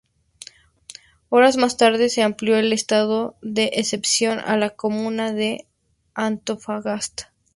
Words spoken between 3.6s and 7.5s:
excepción a la comuna de Antofagasta.